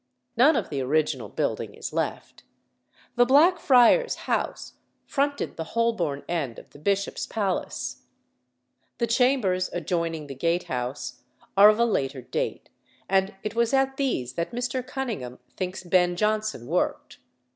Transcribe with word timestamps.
None 0.35 0.55
of 0.55 0.71
the 0.71 0.81
original 0.81 1.29
building 1.29 1.75
is 1.75 1.93
left. 1.93 2.41
The 3.17 3.23
Black 3.27 3.59
Friars' 3.59 4.15
House 4.25 4.73
fronted 5.05 5.57
the 5.57 5.77
Holborn 5.77 6.23
end 6.27 6.57
of 6.57 6.71
the 6.71 6.79
Bishop's 6.79 7.27
Palace. 7.27 8.01
The 8.97 9.05
chambers 9.05 9.69
adjoining 9.71 10.25
the 10.25 10.33
Gate 10.33 10.63
House 10.63 11.21
are 11.55 11.69
of 11.69 11.77
a 11.77 11.85
later 11.85 12.23
date 12.23 12.71
and 13.07 13.35
it 13.43 13.53
was 13.53 13.75
at 13.75 13.97
these 13.97 14.33
that 14.33 14.53
Mr. 14.53 14.83
Cunningham 14.83 15.37
thinks 15.55 15.83
Ben 15.83 16.15
Jonson 16.15 16.65
worked. 16.65 17.19